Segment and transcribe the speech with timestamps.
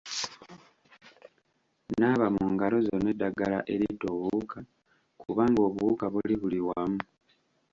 [1.99, 4.59] Naaba mu ngalo zo n'eddagala eritta obuwuka
[5.21, 7.01] kubanga obuwuka buli buli wamu.